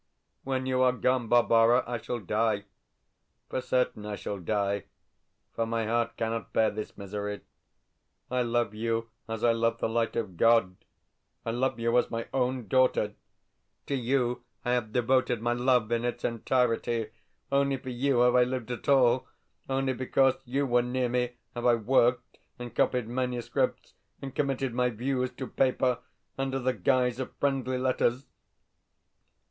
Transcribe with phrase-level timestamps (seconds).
[0.43, 2.63] When you are gone, Barbara, I shall die
[3.51, 4.85] for certain I shall die,
[5.53, 7.41] for my heart cannot bear this misery.
[8.31, 10.75] I love you as I love the light of God;
[11.45, 13.13] I love you as my own daughter;
[13.85, 17.11] to you I have devoted my love in its entirety;
[17.51, 19.27] only for you have I lived at all;
[19.69, 24.89] only because you were near me have I worked and copied manuscripts and committed my
[24.89, 25.99] views to paper
[26.39, 28.25] under the guise of friendly letters.